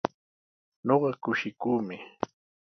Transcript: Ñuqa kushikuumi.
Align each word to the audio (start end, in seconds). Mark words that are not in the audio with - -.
Ñuqa 0.85 1.11
kushikuumi. 1.23 1.97